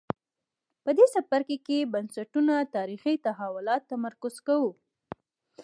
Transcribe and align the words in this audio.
په 0.83 0.91
دې 0.97 1.05
څپرکي 1.13 1.57
کې 1.67 1.89
بنسټونو 1.93 2.53
تاریخي 2.75 3.13
تحولاتو 3.25 3.89
تمرکز 3.91 4.35
کوو. 4.47 4.71